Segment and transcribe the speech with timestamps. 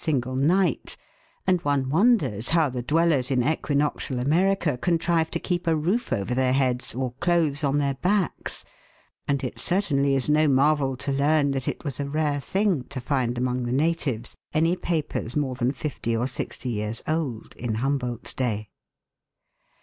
[0.03, 0.97] single night,
[1.45, 6.33] and one wonders how the dwellers in equinoctial America contrive to keep a roof over
[6.33, 8.65] their heads or clothes on their backs,
[9.27, 12.99] and it certainly is no marvel to learn that it was a rare thing to
[12.99, 18.33] find among the natives any papers more than fifty or sixty years old in Humboldt's
[18.33, 18.71] day.